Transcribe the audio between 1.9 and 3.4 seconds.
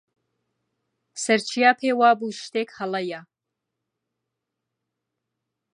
وا بوو شتێک هەڵەیە.